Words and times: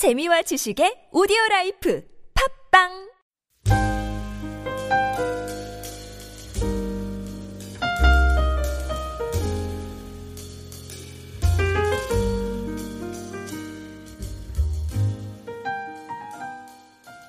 재미와 0.00 0.40
지식의 0.40 1.12
오디오 1.12 1.36
life 1.50 2.02
팟빵 2.72 2.88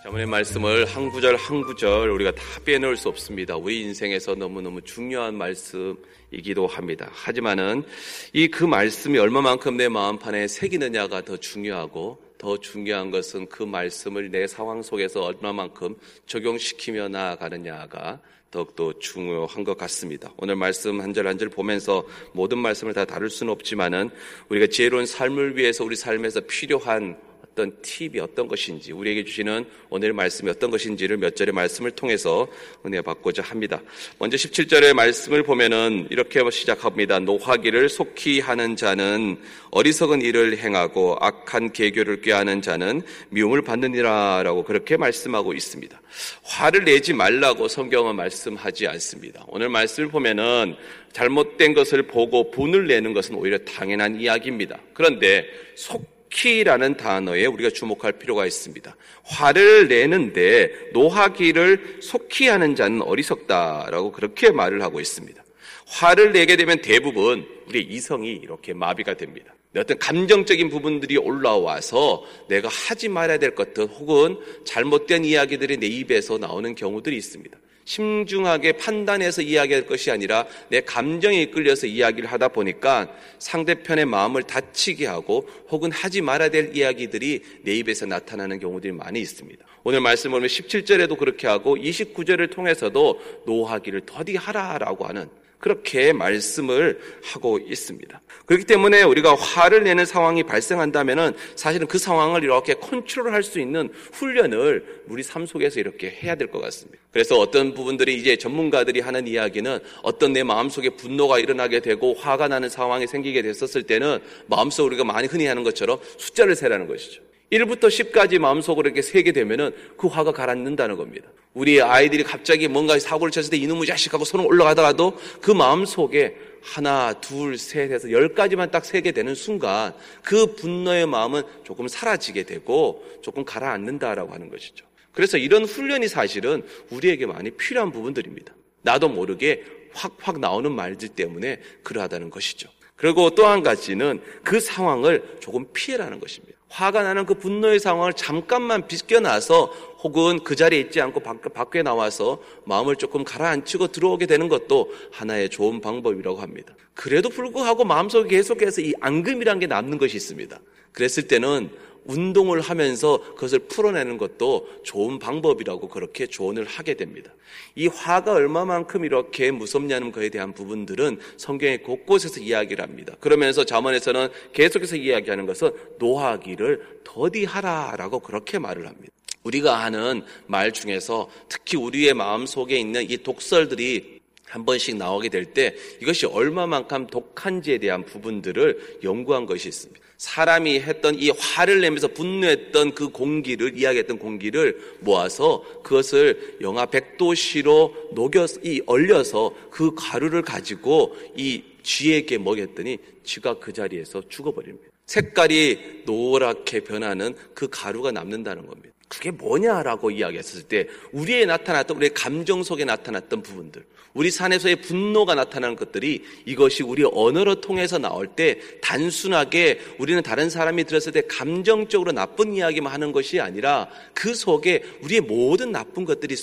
잠언의 0.01 0.27
말씀을 0.27 0.85
한 0.85 1.09
구절 1.09 1.35
한 1.35 1.61
구절 1.63 2.09
우리가 2.09 2.31
다 2.31 2.41
빼놓을 2.63 2.95
수 2.95 3.09
없습니다. 3.09 3.57
우리 3.57 3.81
인생에서 3.81 4.35
너무너무 4.35 4.81
중요한 4.81 5.35
말씀이기도 5.35 6.67
합니다. 6.67 7.09
하지만은 7.11 7.83
이 8.31 8.47
그 8.47 8.63
말씀이 8.63 9.19
얼마만큼 9.19 9.75
내 9.75 9.89
마음판에 9.89 10.47
새기느냐가 10.47 11.21
더 11.25 11.35
중요하고 11.35 12.30
더 12.41 12.57
중요한 12.57 13.11
것은 13.11 13.47
그 13.49 13.61
말씀을 13.61 14.31
내 14.31 14.47
상황 14.47 14.81
속에서 14.81 15.21
얼마만큼 15.21 15.95
적용시키며 16.25 17.09
나아가느냐가 17.09 18.19
더욱더 18.49 18.97
중요한 18.97 19.63
것 19.63 19.77
같습니다. 19.77 20.33
오늘 20.37 20.55
말씀 20.55 20.99
한 21.01 21.13
절 21.13 21.27
한 21.27 21.37
절 21.37 21.49
보면서 21.49 22.03
모든 22.33 22.57
말씀을 22.57 22.93
다 22.95 23.05
다룰 23.05 23.29
수는 23.29 23.53
없지만은 23.53 24.09
우리가 24.49 24.65
지혜로운 24.67 25.05
삶을 25.05 25.55
위해서 25.55 25.83
우리 25.85 25.95
삶에서 25.95 26.41
필요한 26.47 27.15
어떤 27.51 27.81
팁이 27.81 28.19
어떤 28.19 28.47
것인지 28.47 28.93
우리에게 28.93 29.25
주시는 29.25 29.65
오늘 29.89 30.13
말씀이 30.13 30.49
어떤 30.49 30.71
것인지를 30.71 31.17
몇 31.17 31.35
절의 31.35 31.53
말씀을 31.53 31.91
통해서 31.91 32.47
은혜 32.85 33.01
받고자 33.01 33.43
합니다. 33.43 33.81
먼저 34.19 34.37
17절의 34.37 34.93
말씀을 34.93 35.43
보면은 35.43 36.07
이렇게 36.09 36.41
시작합니다. 36.49 37.19
노하기를 37.19 37.89
속히 37.89 38.39
하는 38.39 38.75
자는 38.75 39.37
어리석은 39.71 40.21
일을 40.21 40.57
행하고 40.57 41.17
악한 41.19 41.73
계교를 41.73 42.21
꾀하는 42.21 42.61
자는 42.61 43.01
미움을 43.29 43.61
받느니라라고 43.61 44.63
그렇게 44.63 44.95
말씀하고 44.95 45.53
있습니다. 45.53 46.01
화를 46.43 46.85
내지 46.85 47.13
말라고 47.13 47.67
성경은 47.67 48.15
말씀하지 48.15 48.87
않습니다. 48.87 49.45
오늘 49.47 49.69
말씀을 49.69 50.09
보면은 50.09 50.75
잘못된 51.11 51.73
것을 51.73 52.03
보고 52.03 52.49
분을 52.49 52.87
내는 52.87 53.13
것은 53.13 53.35
오히려 53.35 53.57
당연한 53.59 54.19
이야기입니다. 54.19 54.79
그런데 54.93 55.45
속 55.75 56.20
속히라는 56.31 56.97
단어에 56.97 57.45
우리가 57.45 57.69
주목할 57.69 58.13
필요가 58.13 58.45
있습니다. 58.45 58.95
화를 59.23 59.87
내는데 59.87 60.71
노하기를 60.93 61.99
속히 62.01 62.47
하는 62.47 62.75
자는 62.75 63.01
어리석다라고 63.01 64.11
그렇게 64.11 64.51
말을 64.51 64.81
하고 64.81 64.99
있습니다. 64.99 65.43
화를 65.85 66.31
내게 66.31 66.55
되면 66.55 66.81
대부분 66.81 67.45
우리 67.67 67.81
이성이 67.81 68.31
이렇게 68.31 68.73
마비가 68.73 69.13
됩니다. 69.13 69.53
어떤 69.75 69.97
감정적인 69.99 70.69
부분들이 70.69 71.17
올라와서 71.17 72.23
내가 72.49 72.67
하지 72.67 73.07
말아야 73.07 73.37
될 73.37 73.55
것들 73.55 73.85
혹은 73.87 74.37
잘못된 74.65 75.23
이야기들이 75.23 75.77
내 75.77 75.87
입에서 75.87 76.37
나오는 76.37 76.75
경우들이 76.75 77.15
있습니다. 77.15 77.57
심중하게 77.91 78.73
판단해서 78.73 79.41
이야기할 79.41 79.85
것이 79.85 80.11
아니라 80.11 80.45
내 80.69 80.79
감정에 80.79 81.41
이끌려서 81.41 81.87
이야기를 81.87 82.31
하다 82.31 82.47
보니까 82.49 83.13
상대편의 83.39 84.05
마음을 84.05 84.43
다치게 84.43 85.05
하고 85.07 85.45
혹은 85.69 85.91
하지 85.91 86.21
말아야 86.21 86.49
될 86.49 86.73
이야기들이 86.73 87.41
내 87.63 87.75
입에서 87.75 88.05
나타나는 88.05 88.59
경우들이 88.59 88.93
많이 88.93 89.19
있습니다. 89.19 89.65
오늘 89.83 89.99
말씀 89.99 90.31
보면 90.31 90.47
17절에도 90.47 91.17
그렇게 91.17 91.47
하고 91.47 91.75
29절을 91.75 92.51
통해서도 92.51 93.19
노하기를 93.45 94.03
더디 94.05 94.37
하라라고 94.37 95.05
하는 95.05 95.27
그렇게 95.61 96.11
말씀을 96.11 96.99
하고 97.23 97.59
있습니다. 97.59 98.21
그렇기 98.45 98.65
때문에 98.65 99.03
우리가 99.03 99.35
화를 99.35 99.83
내는 99.83 100.05
상황이 100.05 100.43
발생한다면은 100.43 101.33
사실은 101.55 101.87
그 101.87 101.97
상황을 101.97 102.43
이렇게 102.43 102.73
컨트롤할 102.73 103.43
수 103.43 103.59
있는 103.59 103.89
훈련을 104.11 105.03
우리 105.07 105.23
삶 105.23 105.45
속에서 105.45 105.79
이렇게 105.79 106.09
해야 106.09 106.35
될 106.35 106.51
것 106.51 106.59
같습니다. 106.59 106.99
그래서 107.11 107.37
어떤 107.39 107.73
부분들이 107.73 108.15
이제 108.15 108.35
전문가들이 108.35 108.99
하는 108.99 109.27
이야기는 109.27 109.79
어떤 110.01 110.33
내 110.33 110.43
마음속에 110.43 110.89
분노가 110.89 111.39
일어나게 111.39 111.79
되고 111.79 112.13
화가 112.13 112.49
나는 112.49 112.67
상황이 112.67 113.07
생기게 113.07 113.41
됐었을 113.41 113.83
때는 113.83 114.19
마음속 114.47 114.85
우리가 114.85 115.05
많이 115.05 115.27
흔히 115.27 115.45
하는 115.45 115.63
것처럼 115.63 115.99
숫자를 116.17 116.55
세라는 116.55 116.87
것이죠. 116.87 117.21
1부터 117.51 117.87
10까지 117.87 118.39
마음속으로 118.39 118.87
이렇게 118.87 119.01
세게 119.01 119.33
되면은 119.33 119.71
그 119.97 120.07
화가 120.07 120.31
가라앉는다는 120.31 120.95
겁니다. 120.95 121.29
우리 121.53 121.81
아이들이 121.81 122.23
갑자기 122.23 122.69
뭔가 122.69 122.97
사고를 122.97 123.31
쳤을 123.31 123.49
때 123.49 123.57
이놈의 123.57 123.85
자식하고 123.85 124.23
손을 124.23 124.45
올라가다가도 124.45 125.17
그 125.41 125.51
마음속에 125.51 126.37
하나, 126.61 127.13
둘, 127.13 127.57
셋 127.57 127.91
해서 127.91 128.09
열 128.11 128.33
가지만 128.33 128.71
딱 128.71 128.85
세게 128.85 129.11
되는 129.11 129.35
순간 129.35 129.93
그 130.23 130.55
분노의 130.55 131.07
마음은 131.07 131.43
조금 131.65 131.87
사라지게 131.89 132.43
되고 132.43 133.03
조금 133.21 133.43
가라앉는다라고 133.43 134.33
하는 134.33 134.49
것이죠. 134.49 134.85
그래서 135.11 135.37
이런 135.37 135.65
훈련이 135.65 136.07
사실은 136.07 136.63
우리에게 136.89 137.25
많이 137.25 137.51
필요한 137.51 137.91
부분들입니다. 137.91 138.53
나도 138.83 139.09
모르게 139.09 139.63
확확 139.93 140.39
나오는 140.39 140.71
말들 140.71 141.09
때문에 141.09 141.59
그러하다는 141.83 142.29
것이죠. 142.29 142.69
그리고 142.95 143.31
또 143.31 143.47
한 143.47 143.61
가지는 143.61 144.21
그 144.43 144.61
상황을 144.61 145.37
조금 145.41 145.65
피해라는 145.73 146.21
것입니다. 146.21 146.60
화가 146.71 147.03
나는 147.03 147.25
그 147.25 147.33
분노의 147.33 147.79
상황을 147.79 148.13
잠깐만 148.13 148.87
비껴나서 148.87 149.65
혹은 150.03 150.39
그 150.43 150.55
자리에 150.55 150.79
있지 150.79 151.01
않고 151.01 151.19
밖에 151.19 151.83
나와서 151.83 152.41
마음을 152.63 152.95
조금 152.95 153.25
가라앉히고 153.25 153.89
들어오게 153.89 154.25
되는 154.25 154.47
것도 154.47 154.89
하나의 155.11 155.49
좋은 155.49 155.81
방법이라고 155.81 156.39
합니다. 156.39 156.73
그래도 156.93 157.29
불구하고 157.29 157.83
마음속에 157.83 158.29
계속해서 158.29 158.81
이 158.81 158.93
앙금이란 159.01 159.59
게 159.59 159.67
남는 159.67 159.97
것이 159.97 160.15
있습니다. 160.15 160.59
그랬을 160.93 161.27
때는 161.27 161.69
운동을 162.05 162.61
하면서 162.61 163.19
그것을 163.35 163.59
풀어내는 163.59 164.17
것도 164.17 164.67
좋은 164.83 165.19
방법이라고 165.19 165.87
그렇게 165.89 166.27
조언을 166.27 166.65
하게 166.65 166.95
됩니다. 166.95 167.31
이 167.75 167.87
화가 167.87 168.33
얼마만큼 168.33 169.05
이렇게 169.05 169.51
무섭냐는 169.51 170.11
것에 170.11 170.29
대한 170.29 170.53
부분들은 170.53 171.19
성경의 171.37 171.83
곳곳에서 171.83 172.39
이야기를 172.39 172.83
합니다. 172.83 173.13
그러면서 173.19 173.63
자문에서는 173.63 174.29
계속해서 174.53 174.95
이야기하는 174.95 175.45
것은 175.45 175.71
노하기를 175.99 177.01
더디하라라고 177.03 178.19
그렇게 178.19 178.59
말을 178.59 178.87
합니다. 178.87 179.11
우리가 179.43 179.83
하는 179.83 180.23
말 180.45 180.71
중에서 180.71 181.29
특히 181.49 181.77
우리의 181.77 182.13
마음 182.13 182.45
속에 182.45 182.77
있는 182.77 183.09
이 183.09 183.17
독설들이 183.17 184.20
한 184.51 184.65
번씩 184.65 184.97
나오게 184.97 185.29
될 185.29 185.45
때 185.53 185.75
이것이 186.01 186.25
얼마만큼 186.25 187.07
독한지에 187.07 187.77
대한 187.79 188.05
부분들을 188.05 188.99
연구한 189.03 189.45
것이 189.45 189.69
있습니다. 189.69 189.99
사람이 190.17 190.79
했던 190.81 191.15
이 191.15 191.29
화를 191.31 191.81
내면서 191.81 192.07
분노했던 192.09 192.93
그 192.93 193.09
공기를 193.09 193.77
이야기했던 193.77 194.19
공기를 194.19 194.97
모아서 194.99 195.63
그것을 195.83 196.57
영하 196.61 196.85
100도씨로 196.85 198.13
녹여서 198.13 198.59
이 198.63 198.81
얼려서 198.85 199.55
그 199.71 199.95
가루를 199.95 200.43
가지고 200.43 201.15
이 201.35 201.63
쥐에게 201.81 202.37
먹였더니 202.37 202.99
쥐가 203.23 203.57
그 203.59 203.73
자리에서 203.73 204.21
죽어버립니다. 204.29 204.89
색깔이 205.07 206.03
노랗게 206.05 206.81
변하는 206.81 207.35
그 207.53 207.67
가루가 207.69 208.11
남는다는 208.11 208.67
겁니다. 208.67 208.93
그게 209.11 209.29
뭐냐라고 209.29 210.09
이야기했을 210.09 210.63
때 210.63 210.87
우리에 211.11 211.45
나타났던 211.45 211.97
우리의 211.97 212.13
감정 212.13 212.63
속에 212.63 212.85
나타났던 212.85 213.43
부분들 213.43 213.83
우리 214.13 214.31
산에서의 214.31 214.77
분노가 214.77 215.35
나타나는 215.35 215.75
것들이 215.75 216.23
이것이 216.45 216.83
우리 216.83 217.03
언어로 217.03 217.59
통해서 217.59 217.97
나올 217.97 218.27
때 218.27 218.57
단순하게 218.81 219.81
우리는 219.99 220.23
다른 220.23 220.49
사람이 220.49 220.85
들었을 220.85 221.11
때 221.11 221.23
감정적으로 221.27 222.13
나쁜 222.13 222.53
이야기만 222.53 222.91
하는 222.91 223.11
것이 223.11 223.41
아니라 223.41 223.89
그 224.13 224.33
속에 224.33 224.81
우리의 225.01 225.19
모든 225.19 225.73
나쁜 225.73 226.05
것들이 226.05 226.33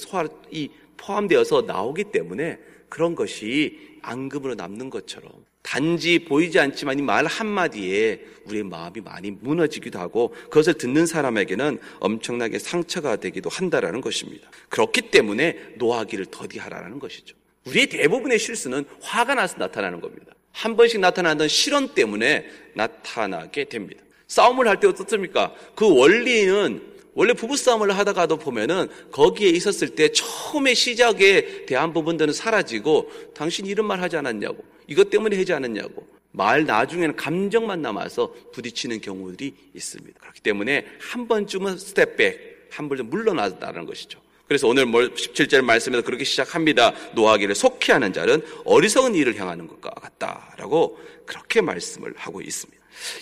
포함되어서 0.99 1.63
나오기 1.63 2.05
때문에 2.13 2.59
그런 2.91 3.15
것이 3.15 3.79
앙금으로 4.03 4.57
남는 4.57 4.91
것처럼 4.91 5.33
단지 5.73 6.19
보이지 6.21 6.59
않지만 6.59 6.99
이 6.99 7.03
말 7.03 7.27
한마디에 7.27 8.21
우리의 8.47 8.65
마음이 8.65 9.03
많이 9.03 9.31
무너지기도 9.31 9.99
하고 9.99 10.35
그것을 10.45 10.75
듣는 10.75 11.05
사람에게는 11.05 11.79
엄청나게 12.01 12.59
상처가 12.59 13.17
되기도 13.17 13.51
한다라는 13.51 14.01
것입니다. 14.01 14.51
그렇기 14.71 15.11
때문에 15.11 15.59
노하기를 15.77 16.27
더디하라는 16.31 16.99
것이죠. 16.99 17.37
우리의 17.67 17.89
대부분의 17.89 18.39
실수는 18.39 18.87
화가 19.03 19.35
나서 19.35 19.59
나타나는 19.59 20.01
겁니다. 20.01 20.33
한 20.53 20.75
번씩 20.77 21.01
나타나던 21.01 21.49
실언 21.49 21.95
때문에 21.95 22.47
나타나게 22.75 23.65
됩니다. 23.65 24.03
싸움을 24.27 24.67
할 24.69 24.81
때 24.81 24.87
어떻습니까? 24.89 25.53
그 25.75 25.87
원리는 25.95 26.81
원래 27.15 27.33
부부싸움을 27.35 27.91
하다가도 27.97 28.39
보면은 28.39 28.89
거기에 29.13 29.51
있었을 29.51 29.91
때 29.91 30.09
처음에 30.13 30.73
시작에 30.73 31.67
대한 31.67 31.93
부분들은 31.93 32.33
사라지고 32.33 33.11
당신 33.35 33.67
이런 33.67 33.87
말 33.87 34.01
하지 34.01 34.17
않았냐고 34.17 34.65
이것 34.89 35.11
때문에 35.11 35.37
하지 35.37 35.53
않았냐고 35.53 36.07
말 36.33 36.65
나중에는 36.65 37.17
감정만 37.17 37.81
남아서 37.83 38.35
부딪히는 38.53 39.01
경우들이 39.01 39.55
있습니다. 39.75 40.21
그렇기 40.21 40.41
때문에 40.41 40.87
한 41.01 41.29
번쯤은 41.29 41.79
step 41.79 42.19
back, 42.19 42.69
한 42.71 42.89
번쯤 42.89 43.11
물러나다는 43.11 43.87
것이죠. 43.87 44.21
그래서 44.47 44.67
오늘 44.67 44.87
17절 44.87 45.63
말씀에서 45.63 46.03
그렇게 46.03 46.25
시작합니다. 46.25 46.95
노하기를 47.15 47.55
속히 47.55 47.93
하는 47.93 48.15
자는 48.15 48.43
어리석은 48.65 49.15
일을 49.15 49.39
향하는 49.39 49.69
것과 49.69 49.91
같다라고 49.91 50.99
그렇게 51.29 51.61
말씀을 51.61 52.15
하고 52.17 52.41
있습니다. 52.41 52.79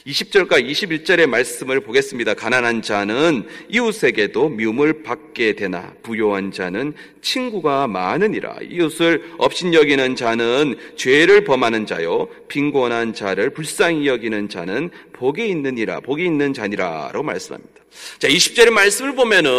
20절과 0.07 0.65
21절의 0.65 1.27
말씀을 1.27 1.81
보겠습니다. 1.81 2.33
가난한 2.33 2.81
자는 2.81 3.47
이웃에게도 3.69 4.49
미움을 4.49 5.03
받게 5.03 5.55
되나 5.55 5.93
부요한 6.03 6.51
자는 6.51 6.95
친구가 7.21 7.87
많으니라. 7.87 8.57
이웃을 8.63 9.35
업신여기는 9.37 10.17
자는 10.17 10.77
죄를 10.97 11.45
범하는 11.45 11.85
자요 11.85 12.29
빈곤한 12.49 13.13
자를 13.13 13.51
불쌍히 13.51 14.07
여기는 14.07 14.49
자는 14.49 14.91
복이 15.13 15.47
있느니라. 15.49 16.01
복이 16.01 16.25
있는 16.25 16.55
자니라라고 16.55 17.23
말씀합니다. 17.23 17.87
자, 18.19 18.29
20절의 18.29 18.71
말씀을 18.71 19.15
보면은 19.15 19.51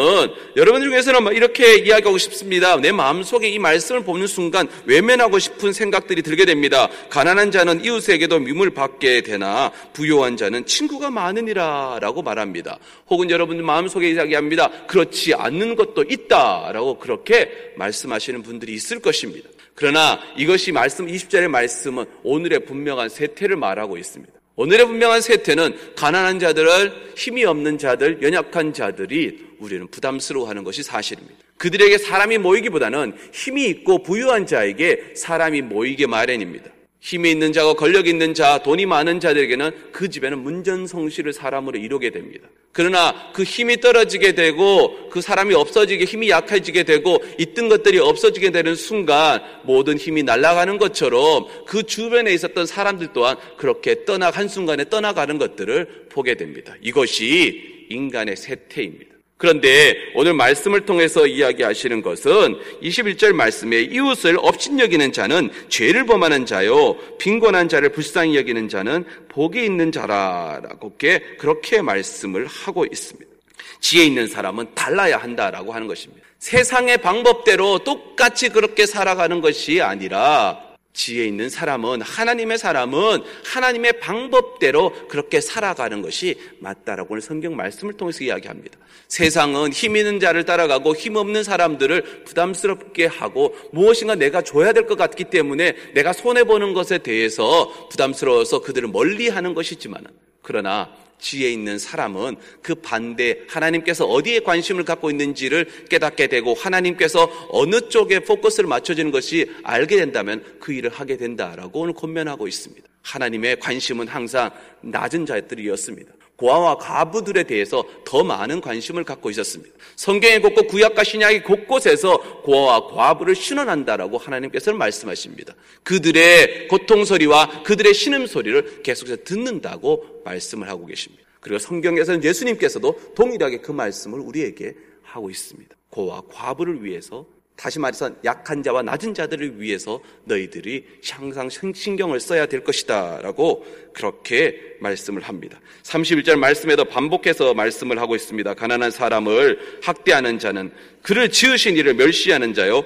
여러분 0.56 0.82
중에서는 0.82 1.36
이렇게 1.36 1.76
이야기하고 1.76 2.18
싶습니다. 2.18 2.78
내 2.78 2.92
마음속에 2.92 3.50
이 3.50 3.60
말씀을 3.60 4.04
보는 4.04 4.28
순간 4.28 4.68
외면하고 4.86 5.40
싶은 5.40 5.74
생각들이 5.74 6.22
들게 6.22 6.46
됩니다. 6.46 6.88
가난한 7.10 7.52
자는 7.52 7.84
이웃에게도 7.84 8.37
미움을 8.40 8.72
받게 8.72 9.22
되나 9.22 9.72
부요한 9.94 10.38
자는 10.38 10.66
친구가 10.66 11.12
많으니라 11.12 12.00
라고 12.02 12.22
말합니다. 12.22 12.80
혹은 13.10 13.30
여러분 13.30 13.64
마음속에 13.64 14.12
이야기합니다. 14.12 14.86
그렇지 14.88 15.34
않는 15.34 15.76
것도 15.76 16.04
있다 16.10 16.72
라고 16.72 16.98
그렇게 16.98 17.74
말씀하시는 17.76 18.44
분들이 18.44 18.74
있을 18.74 19.00
것입니다. 19.00 19.50
그러나 19.76 20.20
이것이 20.36 20.72
말씀 20.72 21.06
20절의 21.06 21.50
말씀은 21.50 22.06
오늘의 22.24 22.66
분명한 22.66 23.10
세태를 23.10 23.56
말하고 23.58 23.98
있습니다. 23.98 24.34
오늘의 24.56 24.88
분명한 24.88 25.22
세태는 25.22 25.96
가난한 25.96 26.40
자들을 26.40 27.14
힘이 27.16 27.46
없는 27.46 27.78
자들, 27.78 28.24
연약한 28.24 28.74
자들이 28.74 29.46
우리는 29.60 29.88
부담스러워하는 29.88 30.64
것이 30.64 30.82
사실입니다. 30.82 31.36
그들에게 31.58 32.00
사람이 32.00 32.40
모이기보다는 32.40 33.16
힘이 33.32 33.68
있고 33.68 34.02
부유한 34.02 34.48
자에게 34.48 35.14
사람이 35.16 35.62
모이게 35.62 36.08
마련입니다. 36.08 36.72
힘이 37.00 37.32
있는 37.32 37.54
자가 37.54 37.74
권력 37.74 38.08
있는 38.08 38.34
자, 38.34 38.58
돈이 38.60 38.86
많은 38.86 39.20
자들에게는 39.20 39.92
그 39.92 40.10
집에는 40.10 40.40
문전성시를 40.40 41.32
사람으로 41.34 41.78
이루게 41.78 42.10
됩니다. 42.10 42.48
그러나 42.72 43.32
그 43.34 43.44
힘이 43.44 43.78
떨어지게 43.80 44.34
되고 44.34 45.10
그 45.10 45.22
사람이 45.22 45.56
없어지게 45.56 46.06
힘이 46.06 46.30
약해지게 46.30 46.84
되고 46.84 47.24
있던 47.40 47.70
것들이 47.70 47.98
없어지게 47.98 48.52
되는 48.52 48.76
순간 48.76 49.42
모든 49.64 49.98
힘이 49.98 50.22
날아가는 50.24 50.78
것처럼 50.78 51.48
그 51.66 51.84
주변에 51.84 52.34
있었던 52.34 52.68
사람들 52.68 53.14
또한 53.14 53.36
그렇게 53.58 54.06
떠나 54.06 54.30
한순간에 54.30 54.90
떠나가는 54.90 55.38
것들을 55.40 56.08
보게 56.10 56.36
됩니다. 56.36 56.76
이것이 56.82 57.88
인간의 57.90 58.36
세태입니다. 58.36 59.17
그런데 59.38 59.96
오늘 60.16 60.34
말씀을 60.34 60.86
통해서 60.86 61.28
이야기하시는 61.28 62.02
것은 62.02 62.60
21절 62.82 63.34
말씀에 63.34 63.82
이웃을 63.82 64.36
업신 64.40 64.80
여기는 64.80 65.14
자는 65.14 65.52
죄를 65.70 66.08
범하는 66.08 66.48
자요 66.48 66.98
빈곤한 67.20 67.70
자를 67.70 67.90
불쌍히 67.90 68.36
여기는 68.36 68.68
자는 68.68 69.06
복이 69.30 69.64
있는 69.64 69.92
자라라고 69.92 70.98
그렇게 71.38 71.82
말씀을 71.84 72.48
하고 72.48 72.86
있습니다. 72.86 73.32
지혜 73.80 74.06
있는 74.06 74.28
사람은 74.28 74.74
달라야 74.74 75.18
한다라고 75.18 75.72
하는 75.72 75.88
것입니다. 75.88 76.26
세상의 76.40 76.98
방법대로 77.00 77.80
똑같이 77.80 78.50
그렇게 78.50 78.88
살아가는 78.88 79.40
것이 79.42 79.82
아니라 79.82 80.67
지혜 80.98 81.26
있는 81.26 81.48
사람은 81.48 82.02
하나님의 82.02 82.58
사람은 82.58 83.22
하나님의 83.46 84.00
방법대로 84.00 85.08
그렇게 85.08 85.40
살아가는 85.40 86.02
것이 86.02 86.36
맞다라고 86.60 87.14
오늘 87.14 87.22
성경 87.22 87.56
말씀을 87.56 87.94
통해서 87.94 88.24
이야기합니다. 88.24 88.80
세상은 89.08 89.72
힘 89.72 89.96
있는 89.96 90.20
자를 90.20 90.44
따라가고 90.44 90.96
힘 90.96 91.16
없는 91.16 91.44
사람들을 91.44 92.24
부담스럽게 92.26 93.06
하고 93.06 93.56
무엇인가 93.72 94.16
내가 94.16 94.42
줘야 94.42 94.74
될 94.74 94.88
것 94.88 94.98
같기 94.98 95.26
때문에 95.26 95.76
내가 95.94 96.14
손해 96.14 96.46
보는 96.46 96.74
것에 96.74 96.98
대해서 96.98 97.88
부담스러워서 97.90 98.62
그들을 98.62 98.88
멀리하는 98.90 99.54
것이지만 99.54 100.04
그러나 100.48 100.90
지혜 101.20 101.52
있는 101.52 101.78
사람은 101.78 102.38
그 102.62 102.76
반대 102.76 103.42
하나님께서 103.50 104.06
어디에 104.06 104.40
관심을 104.40 104.86
갖고 104.86 105.12
있는지를 105.12 105.88
깨닫게 105.90 106.28
되고 106.28 106.54
하나님께서 106.54 107.30
어느 107.50 107.90
쪽에 107.90 108.20
포커스를 108.20 108.70
맞춰지는 108.70 109.12
것이 109.12 109.52
알게 109.64 109.98
된다면 109.98 110.46
그 110.62 110.72
일을 110.72 110.90
하게 110.90 111.18
된다라고 111.18 111.82
오늘 111.82 111.94
권면하고 111.94 112.48
있습니다. 112.48 112.88
하나님의 113.02 113.60
관심은 113.60 114.08
항상 114.08 114.50
낮은 114.80 115.26
자들이었습니다. 115.26 116.14
고아와 116.38 116.78
과부들에 116.78 117.44
대해서 117.44 117.84
더 118.06 118.24
많은 118.24 118.62
관심을 118.62 119.04
갖고 119.04 119.30
있었습니다. 119.32 119.76
성경의 119.96 120.42
곳곳 120.42 120.68
구약과 120.68 121.04
신약의 121.04 121.44
곳곳에서 121.44 122.42
고아와 122.44 122.88
과부를 122.88 123.36
신원한다라고 123.36 124.18
하나님께서는 124.18 124.78
말씀하십니다. 124.78 125.56
그들의 125.84 126.68
고통 126.68 127.06
소리와 127.06 127.64
그들의 127.64 127.94
신음 127.94 128.28
소리를 128.28 128.84
계속해서 128.84 129.24
듣는다고 129.24 130.22
말씀을 130.24 130.70
하고 130.70 130.86
계십니다. 130.86 131.24
그리고 131.40 131.60
성경에서는 131.60 132.24
예수님께서도 132.24 133.14
동일하게 133.16 133.60
그 133.60 133.72
말씀을 133.72 134.20
우리에게 134.20 134.76
하고 135.02 135.30
있습니다. 135.30 135.76
고아 135.90 136.22
과부를 136.30 136.84
위해서 136.84 137.26
다시 137.58 137.80
말해서 137.80 138.12
약한 138.24 138.62
자와 138.62 138.84
낮은 138.84 139.16
자들을 139.16 139.60
위해서 139.60 140.00
너희들이 140.26 140.86
항상 141.10 141.50
신경을 141.50 142.20
써야 142.20 142.46
될 142.46 142.64
것이다. 142.64 143.20
라고 143.24 143.66
그렇게 143.94 144.56
말씀을 144.80 145.24
합니다. 145.24 145.60
31절 145.82 146.38
말씀에도 146.38 146.86
반복해서 146.86 147.56
말씀을 147.56 148.00
하고 148.00 148.16
있습니다. 148.16 148.54
가난한 148.54 148.92
사람을 148.92 149.80
학대하는 149.82 150.38
자는 150.38 150.72
그를 151.02 151.32
지으신 151.32 151.76
이를 151.78 151.96
멸시하는 151.96 152.54
자요. 152.54 152.84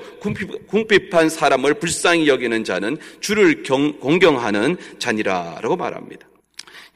궁핍한 0.68 1.27
사람을 1.27 1.74
불쌍히 1.75 2.27
여기는 2.29 2.63
자는 2.63 2.97
주를 3.19 3.63
경, 3.63 4.00
공경하는 4.00 4.77
자니라. 5.00 5.59
라고 5.62 5.75
말합니다. 5.75 6.30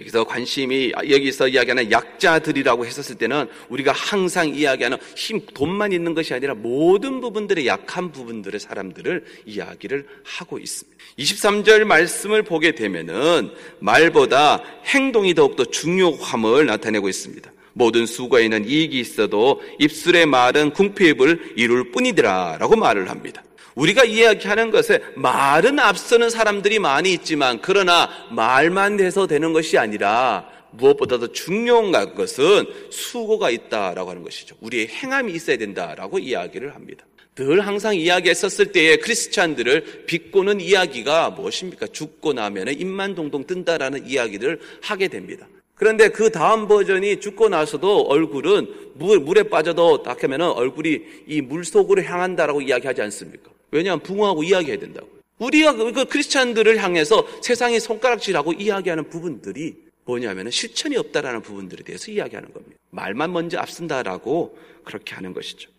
여기서 0.01 0.25
관심이 0.25 0.91
여기서 1.09 1.47
이야기하는 1.47 1.89
약자들이라고 1.89 2.85
했었을 2.85 3.15
때는 3.15 3.47
우리가 3.69 3.93
항상 3.93 4.49
이야기하는 4.49 4.97
힘, 5.15 5.39
돈만 5.53 5.93
있는 5.93 6.13
것이 6.13 6.33
아니라 6.33 6.53
모든 6.53 7.21
부분들의 7.21 7.65
약한 7.65 8.11
부분들의 8.11 8.59
사람들을 8.59 9.23
이야기를 9.45 10.05
하고 10.25 10.59
있습니다. 10.59 10.97
23절 11.17 11.85
말씀을 11.85 12.43
보게 12.43 12.75
되면은 12.75 13.51
말보다 13.79 14.61
행동이 14.85 15.33
더욱더 15.33 15.63
중요함을 15.63 16.65
나타내고 16.65 17.07
있습니다. 17.07 17.49
모든 17.71 18.05
수고에는 18.05 18.67
이익이 18.67 18.99
있어도 18.99 19.61
입술의 19.79 20.25
말은 20.25 20.71
궁핍을 20.71 21.53
이룰 21.55 21.91
뿐이더라 21.91 22.57
라고 22.59 22.75
말을 22.75 23.09
합니다. 23.09 23.43
우리가 23.75 24.05
이야기하는 24.05 24.71
것에 24.71 25.01
말은 25.15 25.79
앞서는 25.79 26.29
사람들이 26.29 26.79
많이 26.79 27.13
있지만 27.13 27.59
그러나 27.61 28.09
말만 28.31 28.97
돼서 28.97 29.27
되는 29.27 29.53
것이 29.53 29.77
아니라 29.77 30.49
무엇보다도 30.71 31.31
중요한 31.31 32.15
것은 32.15 32.65
수고가 32.89 33.49
있다라고 33.49 34.09
하는 34.09 34.23
것이죠. 34.23 34.55
우리의 34.61 34.87
행함이 34.87 35.33
있어야 35.33 35.57
된다라고 35.57 36.19
이야기를 36.19 36.75
합니다. 36.75 37.05
늘 37.35 37.59
항상 37.67 37.95
이야기했었을 37.95 38.71
때에 38.71 38.95
크리스찬들을 38.97 40.05
비꼬는 40.05 40.61
이야기가 40.61 41.31
무엇입니까? 41.31 41.87
죽고 41.87 42.31
나면 42.33 42.69
입만 42.69 43.13
동동 43.13 43.45
뜬다라는 43.45 44.07
이야기를 44.07 44.59
하게 44.81 45.09
됩니다. 45.09 45.45
그런데 45.75 46.07
그 46.07 46.29
다음 46.29 46.69
버전이 46.69 47.19
죽고 47.19 47.49
나서도 47.49 48.03
얼굴은 48.03 48.91
물, 48.93 49.19
물에 49.19 49.43
빠져도 49.43 50.03
딱 50.03 50.23
하면 50.23 50.41
얼굴이 50.41 51.01
이 51.27 51.41
물 51.41 51.65
속으로 51.65 52.01
향한다라고 52.03 52.61
이야기하지 52.61 53.01
않습니까? 53.01 53.51
왜냐하면 53.71 54.01
붕어하고 54.03 54.43
이야기해야 54.43 54.79
된다고. 54.79 55.09
우리가 55.39 55.73
그, 55.73 55.91
그 55.91 56.05
크리스찬들을 56.05 56.81
향해서 56.81 57.27
세상이 57.41 57.79
손가락질하고 57.79 58.53
이야기하는 58.53 59.09
부분들이 59.09 59.75
뭐냐면 60.05 60.51
실천이 60.51 60.95
없다라는 60.97 61.41
부분들에 61.41 61.83
대해서 61.83 62.11
이야기하는 62.11 62.53
겁니다. 62.53 62.77
말만 62.91 63.33
먼저 63.33 63.57
앞선다라고 63.59 64.57
그렇게 64.83 65.15
하는 65.15 65.33
것이죠. 65.33 65.69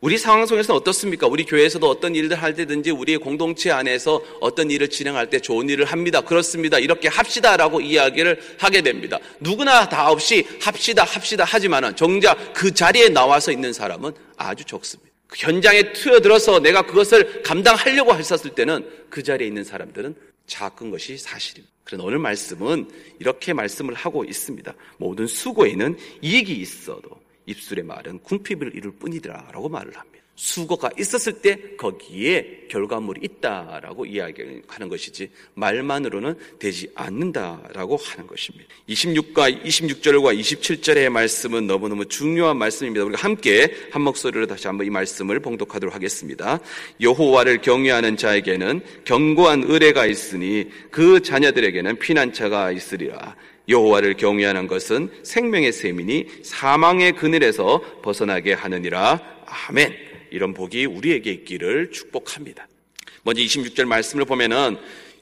우리 0.00 0.16
상황 0.16 0.46
속에서는 0.46 0.80
어떻습니까? 0.80 1.26
우리 1.26 1.44
교회에서도 1.44 1.88
어떤 1.88 2.14
일을 2.14 2.36
할 2.36 2.54
때든지 2.54 2.92
우리의 2.92 3.18
공동체 3.18 3.72
안에서 3.72 4.22
어떤 4.40 4.70
일을 4.70 4.88
진행할 4.88 5.28
때 5.28 5.40
좋은 5.40 5.68
일을 5.68 5.86
합니다. 5.86 6.20
그렇습니다. 6.20 6.78
이렇게 6.78 7.08
합시다라고 7.08 7.80
이야기를 7.80 8.40
하게 8.58 8.82
됩니다. 8.82 9.18
누구나 9.40 9.88
다 9.88 10.10
없이 10.10 10.46
합시다, 10.60 11.02
합시다 11.02 11.42
하지만은 11.42 11.96
정작 11.96 12.52
그 12.52 12.72
자리에 12.72 13.08
나와서 13.08 13.50
있는 13.50 13.72
사람은 13.72 14.12
아주 14.36 14.64
적습니다. 14.64 15.07
그 15.28 15.36
현장에 15.38 15.92
투여들어서 15.92 16.60
내가 16.60 16.82
그것을 16.82 17.42
감당하려고 17.42 18.14
했었을 18.14 18.54
때는 18.54 18.88
그 19.10 19.22
자리에 19.22 19.46
있는 19.46 19.62
사람들은 19.62 20.16
작은 20.46 20.90
것이 20.90 21.18
사실입니다. 21.18 21.72
그런 21.84 22.00
오늘 22.00 22.18
말씀은 22.18 22.90
이렇게 23.18 23.52
말씀을 23.52 23.94
하고 23.94 24.24
있습니다. 24.24 24.74
모든 24.96 25.26
수고에는 25.26 25.96
이익이 26.22 26.52
있어도 26.54 27.10
입술의 27.46 27.84
말은 27.84 28.20
궁핍을 28.20 28.74
이룰 28.74 28.92
뿐이더라라고 28.92 29.68
말을 29.68 29.96
합니다. 29.96 30.07
수고가 30.38 30.88
있었을 30.96 31.42
때 31.42 31.58
거기에 31.76 32.68
결과물이 32.70 33.22
있다라고 33.24 34.06
이야기하는 34.06 34.88
것이지 34.88 35.30
말만으로는 35.54 36.36
되지 36.60 36.88
않는다라고 36.94 37.96
하는 37.96 38.28
것입니다. 38.28 38.66
26과 38.88 39.64
26절과 39.64 40.38
27절의 40.38 41.08
말씀은 41.08 41.66
너무너무 41.66 42.06
중요한 42.06 42.56
말씀입니다. 42.56 43.04
우리가 43.04 43.20
함께 43.20 43.74
한 43.90 44.02
목소리로 44.02 44.46
다시 44.46 44.68
한번 44.68 44.86
이 44.86 44.90
말씀을 44.90 45.40
봉독하도록 45.40 45.92
하겠습니다. 45.92 46.60
여호와를 47.00 47.60
경외하는 47.60 48.16
자에게는 48.16 48.82
견고한 49.04 49.64
의뢰가 49.66 50.06
있으니 50.06 50.68
그 50.92 51.20
자녀들에게는 51.20 51.98
피난처가 51.98 52.70
있으리라. 52.70 53.34
여호와를 53.68 54.14
경외하는 54.14 54.68
것은 54.68 55.10
생명의 55.24 55.72
셈이니 55.72 56.26
사망의 56.44 57.16
그늘에서 57.16 57.82
벗어나게 58.02 58.52
하느니라. 58.52 59.20
아멘. 59.68 60.07
이런 60.30 60.54
복이 60.54 60.86
우리에게 60.86 61.30
있기를 61.32 61.90
축복합니다. 61.90 62.66
먼저 63.22 63.42
26절 63.42 63.84
말씀을 63.86 64.24
보면은 64.24 64.76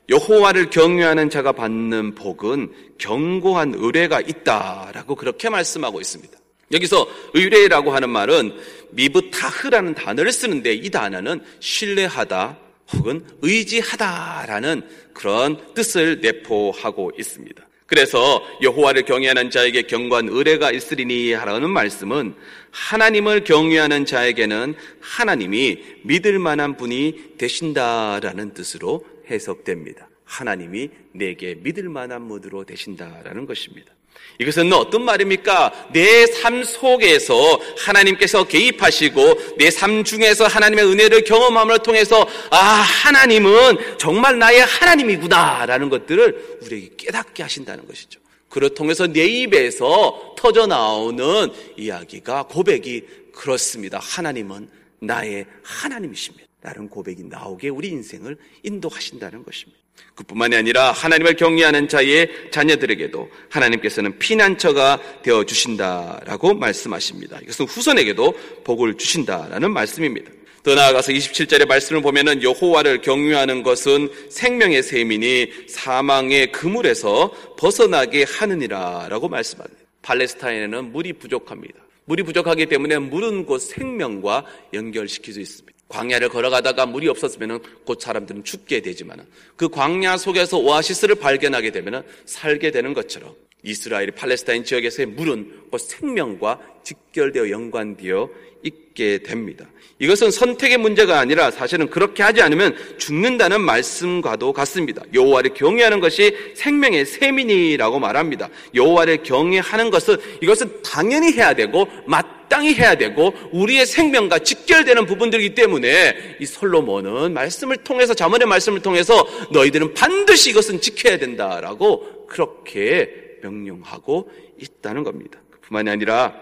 여호와를 0.09 0.71
경외하는 0.71 1.31
자가 1.31 1.53
받는 1.53 2.15
복은 2.15 2.73
견고한 2.99 3.75
의뢰가 3.77 4.21
있다라고 4.21 5.17
그렇게 5.17 5.49
말씀하고 5.49 6.01
있습니다. 6.01 6.39
여기서 6.73 7.09
의뢰라고 7.35 7.93
하는 7.93 8.11
말은 8.11 8.57
미브타흐라는 8.91 9.95
단어를 9.95 10.33
쓰는데 10.33 10.75
이 10.75 10.91
단어는 10.91 11.43
신뢰하다 11.61 12.59
혹은 12.93 13.25
의지하다라는 13.43 14.89
그런 15.13 15.75
뜻을 15.75 16.21
내포하고 16.21 17.13
있습니다. 17.19 17.67
그래서 17.87 18.43
여호와를 18.63 19.05
경외하는 19.05 19.51
자에게 19.51 19.83
경관 19.83 20.29
의뢰가 20.29 20.73
있으리니 20.73 21.33
하라는 21.33 21.71
말씀은 21.71 22.35
하나님을 22.73 23.45
경외하는 23.45 24.05
자에게는 24.05 24.75
하나님이 25.01 25.79
믿을 26.03 26.39
만한 26.39 26.77
분이 26.77 27.37
되신다라는 27.39 28.55
뜻으로 28.55 29.07
해석됩니다. 29.31 30.09
하나님이 30.25 30.91
내게 31.13 31.55
믿을 31.55 31.89
만한 31.89 32.29
분으로 32.29 32.65
되신다라는 32.65 33.47
것입니다. 33.47 33.96
이것은 34.39 34.73
어떤 34.73 35.05
말입니까? 35.05 35.89
내 35.93 36.27
삶 36.43 36.63
속에서 36.65 37.61
하나님께서 37.79 38.45
개입하시고 38.45 39.57
내 39.57 39.71
삶 39.71 40.05
중에서 40.05 40.47
하나님의 40.47 40.85
은혜를 40.87 41.25
경험함을 41.25 41.79
통해서 41.81 42.27
아, 42.51 42.57
하나님은 42.57 43.99
정말 43.99 44.39
나의 44.39 44.61
하나님이구나라는 44.61 45.89
것들을 45.89 46.59
우리에게 46.63 46.91
깨닫게 46.97 47.43
하신다는 47.43 47.87
것이죠. 47.87 48.21
그를 48.49 48.75
통해서 48.75 49.07
내 49.07 49.25
입에서 49.27 50.35
터져 50.37 50.67
나오는 50.67 51.51
이야기가 51.77 52.45
고백이 52.45 53.05
그렇습니다. 53.33 53.99
하나님은 53.99 54.69
나의 55.01 55.47
하나님이십니다. 55.63 56.47
라는 56.63 56.89
고백이 56.89 57.25
나오게 57.25 57.69
우리 57.69 57.89
인생을 57.89 58.37
인도하신다는 58.63 59.45
것입니다. 59.45 59.79
그뿐만이 60.15 60.57
아니라 60.57 60.93
하나님을 60.93 61.35
경외하는 61.35 61.89
자의 61.89 62.29
자녀들에게도 62.51 63.31
하나님께서는 63.51 64.19
피난처가 64.19 65.01
되어 65.23 65.45
주신다라고 65.45 66.55
말씀하십니다. 66.55 67.39
이것은 67.43 67.67
후손에게도 67.67 68.35
복을 68.65 68.95
주신다라는 68.95 69.71
말씀입니다. 69.71 70.31
더 70.63 70.75
나아가서 70.75 71.13
27절의 71.13 71.69
말씀을 71.69 72.03
보면은 72.03 72.43
여호와를 72.43 73.01
경외하는 73.01 73.63
것은 73.63 74.11
생명의 74.31 74.83
셈이니 74.83 75.69
사망의 75.69 76.51
그물에서 76.51 77.31
벗어나게 77.57 78.25
하느니라라고 78.25 79.29
말씀합니다. 79.29 79.81
팔레스타인에는 80.03 80.93
물이 80.93 81.13
부족합니다. 81.15 81.75
물이 82.07 82.25
부족하기 82.25 82.67
때문에 82.67 82.99
물은 82.99 83.47
곧 83.47 83.59
생명과 83.59 84.45
연결시킬 84.73 85.35
수 85.35 85.41
있습니다. 85.41 85.76
광야를 85.89 86.29
걸어가다가 86.29 86.87
물이 86.87 87.09
없었으면 87.09 87.63
곧 87.85 88.01
사람들은 88.01 88.45
죽게 88.45 88.83
되지만 88.83 89.25
그 89.57 89.69
광야 89.69 90.17
속에서 90.17 90.59
오아시스를 90.59 91.17
발견하게 91.17 91.71
되면 91.71 92.05
살게 92.25 92.71
되는 92.71 92.93
것처럼 92.93 93.35
이스라엘 93.67 94.13
팔레스타인 94.13 94.65
지역에서의 94.65 95.07
물은 95.07 95.67
곧 95.71 95.79
생명과 95.79 96.61
직결되어 96.85 97.51
연관되어 97.51 98.31
있게 98.63 99.19
됩니다. 99.19 99.67
이것은 99.99 100.31
선택의 100.31 100.79
문제가 100.79 101.19
아니라 101.19 101.51
사실은 101.51 101.91
그렇게 101.91 102.23
하지 102.23 102.43
않으면 102.43 102.77
죽는다는 102.99 103.61
말씀과도 103.61 104.53
같습니다. 104.53 105.03
여호와를 105.13 105.55
경외하는 105.55 106.01
것이 106.01 106.37
생명의 106.55 107.07
세민이라고 107.07 107.99
말합니다. 107.99 108.49
여호와를 108.75 109.23
경외하는 109.25 109.91
것은 109.91 110.17
이것은 110.43 110.83
당연히 110.83 111.33
해야 111.33 111.55
되고 111.55 111.89
마땅히 112.07 112.75
해야 112.75 112.95
되고 112.95 113.35
우리의 113.53 113.85
생명과 113.85 114.41
직결되는 114.41 115.07
부분들이기 115.07 115.55
때문에 115.55 116.37
이 116.41 116.47
솔로몬은 116.47 117.33
말씀을 117.33 117.79
통해서 117.79 118.15
자문의 118.15 118.47
말씀을 118.47 118.81
통해서 118.81 119.27
너희들은 119.51 119.95
반드시 119.95 120.51
이것은 120.51 120.81
지켜야 120.81 121.19
된다라고 121.19 122.27
그렇게 122.29 123.26
명령하고 123.43 124.31
있다는 124.61 125.05
겁니다. 125.05 125.39
그뿐만이 125.51 125.91
아니라 125.91 126.35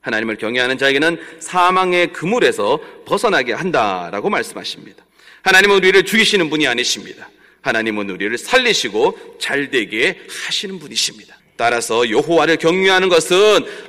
하나님을 0.00 0.36
경외하는 0.36 0.78
자에게는 0.78 1.18
사망의 1.40 2.12
그물에서 2.12 2.80
벗어나게 3.04 3.52
한다라고 3.52 4.30
말씀하십니다. 4.30 5.04
하나님은 5.42 5.76
우리를 5.76 6.04
죽이시는 6.04 6.50
분이 6.50 6.66
아니십니다. 6.66 7.28
하나님은 7.62 8.08
우리를 8.08 8.36
살리시고 8.38 9.38
잘되게 9.38 10.18
하시는 10.46 10.78
분이십니다. 10.78 11.36
따라서 11.56 12.08
여호와를 12.08 12.56
경외하는 12.56 13.10
것은 13.10 13.36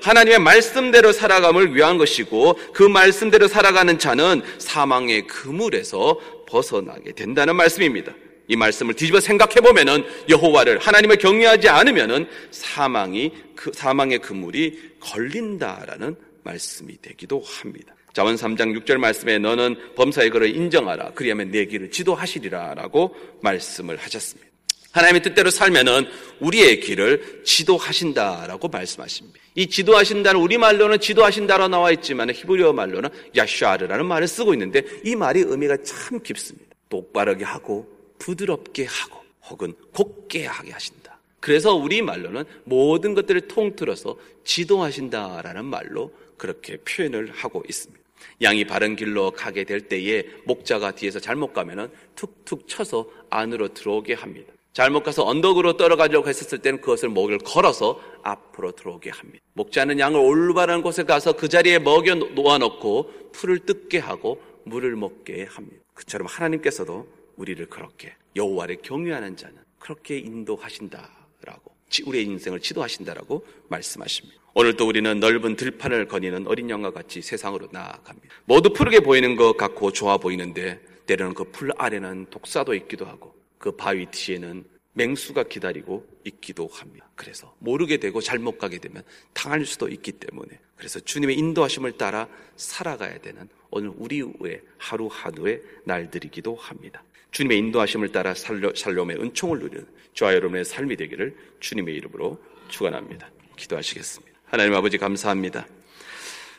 하나님의 0.03 0.39
말씀대로 0.39 1.13
살아감을 1.13 1.73
위한 1.73 1.97
것이고 1.97 2.59
그 2.73 2.83
말씀대로 2.83 3.47
살아가는 3.47 3.97
자는 3.97 4.41
사망의 4.57 5.27
그물에서 5.27 6.19
벗어나게 6.47 7.13
된다는 7.13 7.55
말씀입니다. 7.55 8.11
이 8.51 8.55
말씀을 8.57 8.93
뒤집어 8.93 9.21
생각해 9.21 9.61
보면은 9.61 10.03
여호와를 10.27 10.77
하나님을 10.77 11.15
경외하지 11.15 11.69
않으면은 11.69 12.27
사망이 12.51 13.31
그 13.55 13.71
사망의 13.73 14.19
그물이 14.19 14.97
걸린다라는 14.99 16.17
말씀이 16.43 16.97
되기도 17.01 17.41
합니다. 17.45 17.95
자원 18.11 18.35
3장 18.35 18.77
6절 18.77 18.97
말씀에 18.97 19.37
너는 19.39 19.95
범사의 19.95 20.31
거를 20.31 20.53
인정하라. 20.53 21.11
그리하면 21.11 21.49
내 21.49 21.63
길을 21.63 21.91
지도하시리라라고 21.91 23.15
말씀을 23.41 23.95
하셨습니다. 23.95 24.51
하나님의 24.91 25.21
뜻대로 25.21 25.49
살면은 25.49 26.07
우리의 26.41 26.81
길을 26.81 27.43
지도하신다라고 27.45 28.67
말씀하십니다. 28.67 29.39
이 29.55 29.67
지도하신다는 29.67 30.41
우리말로는 30.41 30.99
지도하신다로 30.99 31.69
나와 31.69 31.91
있지만 31.91 32.29
히브리어 32.29 32.73
말로는 32.73 33.09
야슈아르라는 33.33 34.05
말을 34.05 34.27
쓰고 34.27 34.53
있는데 34.55 34.83
이 35.05 35.15
말이 35.15 35.39
의미가 35.39 35.77
참 35.85 36.19
깊습니다. 36.21 36.75
똑바르게 36.89 37.45
하고 37.45 38.00
부드럽게 38.21 38.85
하고 38.85 39.19
혹은 39.49 39.73
곱게 39.93 40.45
하게 40.45 40.71
하신다. 40.71 41.19
그래서 41.39 41.73
우리 41.73 42.03
말로는 42.03 42.43
모든 42.65 43.15
것들을 43.15 43.47
통틀어서 43.47 44.15
지도하신다라는 44.43 45.65
말로 45.65 46.13
그렇게 46.37 46.77
표현을 46.77 47.31
하고 47.31 47.63
있습니다. 47.67 47.99
양이 48.43 48.63
바른 48.65 48.95
길로 48.95 49.31
가게 49.31 49.63
될 49.63 49.81
때에 49.81 50.23
목자가 50.45 50.91
뒤에서 50.91 51.19
잘못 51.19 51.53
가면은 51.53 51.89
툭툭 52.15 52.67
쳐서 52.67 53.09
안으로 53.31 53.69
들어오게 53.69 54.13
합니다. 54.13 54.53
잘못 54.73 55.03
가서 55.03 55.25
언덕으로 55.25 55.75
떨어가려고 55.75 56.29
했었을 56.29 56.59
때는 56.59 56.79
그것을 56.79 57.09
목을 57.09 57.39
걸어서 57.39 57.99
앞으로 58.21 58.71
들어오게 58.73 59.09
합니다. 59.09 59.43
목자는 59.53 59.99
양을 59.99 60.19
올바른 60.19 60.83
곳에 60.83 61.03
가서 61.03 61.33
그 61.33 61.49
자리에 61.49 61.79
먹여 61.79 62.13
놓아놓고 62.15 63.31
풀을 63.33 63.59
뜯게 63.59 63.97
하고 63.97 64.39
물을 64.63 64.95
먹게 64.95 65.47
합니다. 65.49 65.83
그처럼 65.95 66.27
하나님께서도 66.27 67.20
우리를 67.41 67.65
그렇게 67.67 68.13
여호와를 68.35 68.77
경외하는 68.83 69.35
자는 69.35 69.57
그렇게 69.79 70.19
인도하신다라고 70.19 71.75
우리의 72.05 72.25
인생을 72.25 72.59
지도하신다라고 72.61 73.45
말씀하십니다. 73.67 74.39
오늘도 74.53 74.87
우리는 74.87 75.19
넓은 75.19 75.55
들판을 75.55 76.07
거니는 76.07 76.47
어린 76.47 76.69
양과 76.69 76.91
같이 76.91 77.21
세상으로 77.21 77.69
나아갑니다. 77.71 78.27
모두 78.45 78.71
푸르게 78.71 78.99
보이는 78.99 79.35
것 79.35 79.57
같고 79.57 79.91
좋아 79.91 80.17
보이는데 80.17 80.79
때로는 81.07 81.33
그 81.33 81.45
풀 81.51 81.71
아래는 81.77 82.27
독사도 82.29 82.75
있기도 82.75 83.05
하고 83.05 83.35
그 83.57 83.71
바위 83.75 84.05
뒤에는 84.11 84.63
맹수가 84.93 85.43
기다리고 85.43 86.05
있기도 86.25 86.67
합니다. 86.67 87.09
그래서 87.15 87.55
모르게 87.59 87.97
되고 87.97 88.21
잘못 88.21 88.57
가게 88.57 88.77
되면 88.77 89.03
당할 89.33 89.65
수도 89.65 89.87
있기 89.87 90.11
때문에 90.13 90.59
그래서 90.75 90.99
주님의 90.99 91.37
인도하심을 91.37 91.93
따라 91.93 92.27
살아가야 92.57 93.19
되는 93.19 93.47
오늘 93.69 93.91
우리의 93.95 94.61
하루하루의 94.77 95.61
날들이기도 95.85 96.55
합니다. 96.55 97.03
주님의 97.31 97.57
인도하심을 97.57 98.11
따라 98.11 98.33
살롬의 98.33 99.17
은총을 99.17 99.59
누리는 99.59 99.85
저와 100.13 100.33
여러분의 100.33 100.65
삶이 100.65 100.97
되기를 100.97 101.35
주님의 101.59 101.95
이름으로 101.95 102.39
축원합니다. 102.67 103.29
기도하시겠습니다. 103.55 104.37
하나님 104.45 104.73
아버지 104.75 104.97
감사합니다. 104.97 105.65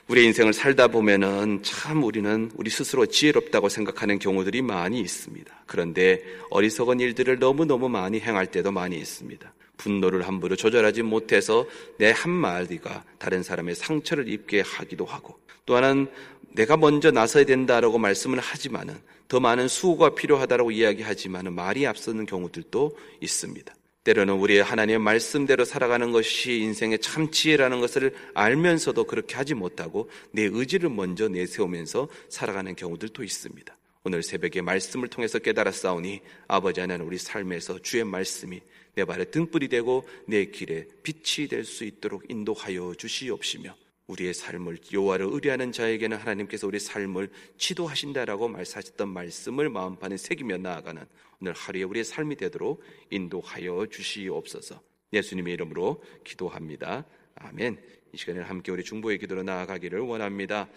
우리 0.09 0.25
인생을 0.25 0.53
살다 0.53 0.89
보면은 0.89 1.63
참 1.63 2.03
우리는 2.03 2.51
우리 2.57 2.71
스스로 2.71 3.07
지혜롭다고 3.07 3.69
생각하는 3.69 4.19
경우들이 4.19 4.63
많이 4.63 5.01
있습니다. 5.01 5.65
그런데 5.67 6.23
어리석은 6.51 7.01
일들을 7.01 7.39
너무너무 7.39 7.89
많이 7.89 8.19
행할 8.19 8.47
때도 8.47 8.73
많이 8.73 8.97
있습니다. 8.97 9.53
분노를 9.77 10.27
함부로 10.27 10.57
조절하지 10.57 11.03
못해서 11.03 11.67
내 11.99 12.11
한마디가 12.11 13.05
다른 13.19 13.43
사람의 13.43 13.75
상처를 13.75 14.29
입게 14.29 14.61
하기도 14.61 15.05
하고 15.05 15.39
또 15.67 15.77
하나는 15.77 16.09
내가 16.55 16.77
먼저 16.77 17.11
나서야 17.11 17.45
된다라고 17.45 17.99
말씀을 17.99 18.39
하지만은 18.41 18.99
더 19.29 19.41
많은 19.41 19.69
수고가 19.69 20.15
필요하다라고 20.15 20.71
이야기하지만은 20.71 21.55
말이 21.55 21.87
앞서는 21.87 22.27
경우들도 22.27 22.97
있습니다. 23.21 23.75
때로는 24.05 24.35
우리의 24.35 24.63
하나님의 24.65 24.99
말씀대로 24.99 25.65
살아가는 25.65 26.11
것이 26.11 26.59
인생의 26.59 26.99
참 26.99 27.31
지혜라는 27.31 27.81
것을 27.81 28.15
알면서도 28.35 29.05
그렇게 29.05 29.37
하지 29.37 29.55
못하고 29.55 30.11
내 30.33 30.43
의지를 30.43 30.91
먼저 30.91 31.29
내세우면서 31.29 32.09
살아가는 32.29 32.75
경우들도 32.75 33.23
있습니다. 33.23 33.77
오늘 34.05 34.25
새벽에 34.25 34.61
말씀을 34.61 35.07
통해서 35.07 35.39
깨달아 35.39 35.71
싸우니 35.71 36.21
아버지 36.49 36.81
하나님 36.81 37.07
우리 37.07 37.17
삶에서 37.17 37.79
주의 37.79 38.03
말씀이 38.03 38.61
내 38.97 39.05
발에 39.05 39.27
등불이 39.27 39.69
되고 39.69 40.07
내 40.27 40.47
길에 40.47 40.87
빛이 41.05 41.47
될 41.49 41.65
수 41.65 41.85
있도록 41.85 42.25
인도하여 42.29 42.95
주시옵시며 42.99 43.75
우리의 44.07 44.35
삶을 44.35 44.79
여호와를 44.93 45.27
의뢰하는 45.31 45.73
자에게는 45.73 46.17
하나님께서 46.17 46.67
우리의 46.67 46.81
삶을 46.81 47.31
지도하신다라고 47.57 48.49
말씀하셨던 48.49 49.09
말씀을 49.09 49.69
마음판에 49.71 50.17
새기며 50.17 50.59
나아가는 50.59 51.05
오늘 51.41 51.53
하루의 51.53 51.85
우리의 51.85 52.05
삶이 52.05 52.37
되도록 52.37 52.83
인도하여 53.11 53.87
주시옵소서. 53.91 54.81
예수님의 55.13 55.55
이름으로 55.55 56.03
기도합니다. 56.25 57.05
아멘. 57.35 58.02
이 58.15 58.19
시간에 58.19 58.41
함께 58.41 58.71
우리 58.71 58.85
중보의 58.85 59.17
기도로 59.17 59.43
나아가기를 59.43 60.01
원합니다. 60.01 60.69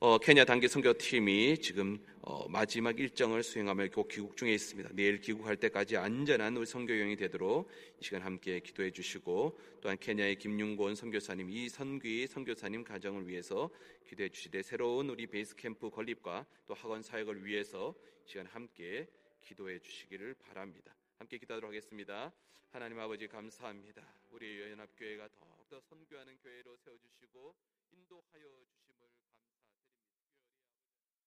어, 0.00 0.18
케냐 0.18 0.44
단기 0.44 0.68
선교팀이 0.68 1.56
지금 1.62 1.98
어, 2.20 2.46
마지막 2.50 3.00
일정을 3.00 3.42
수행하며 3.42 3.88
곧 3.88 4.06
귀국 4.08 4.36
중에 4.36 4.52
있습니다. 4.52 4.90
내일 4.92 5.18
귀국할 5.18 5.56
때까지 5.56 5.96
안전한 5.96 6.54
우리 6.58 6.66
선교 6.66 6.92
여행이 6.92 7.16
되도록 7.16 7.70
이 7.98 8.04
시간 8.04 8.20
함께 8.20 8.60
기도해 8.60 8.90
주시고 8.90 9.58
또한 9.80 9.96
케냐의 9.98 10.36
김윤곤 10.36 10.94
선교사님 10.94 11.48
이 11.48 11.70
선귀 11.70 12.26
선교사님 12.26 12.84
가정을 12.84 13.28
위해서 13.28 13.70
기도해 14.06 14.28
주시되 14.28 14.62
새로운 14.62 15.08
우리 15.08 15.26
베이스 15.26 15.56
캠프 15.56 15.88
건립과 15.88 16.44
또 16.66 16.74
학원 16.74 17.00
사역을 17.00 17.46
위해서 17.46 17.94
이 18.26 18.30
시간 18.30 18.44
함께 18.44 19.06
기도해 19.40 19.78
주시기를 19.78 20.34
바랍니다. 20.34 20.94
함께 21.16 21.38
기도하도록 21.38 21.70
하겠습니다. 21.70 22.30
하나님 22.72 22.98
아버지 22.98 23.26
감사합니다. 23.26 24.02
우리 24.32 24.60
연합교회가 24.60 25.28
더 25.28 25.53
선교하는 25.80 26.38
교회로 26.38 26.76
세워주시고 26.76 27.54
인도하여 27.92 28.64
주시고 28.66 28.83